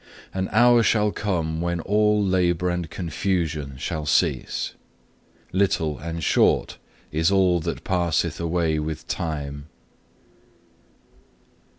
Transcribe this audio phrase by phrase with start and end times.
[0.33, 4.73] An hour shall come when all labour and confusion shall cease.
[5.51, 6.79] Little and short
[7.11, 9.67] is all that passeth away with time.